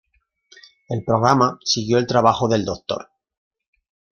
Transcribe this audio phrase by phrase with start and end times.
[0.89, 3.07] El programa siguió el trabajo del Dr.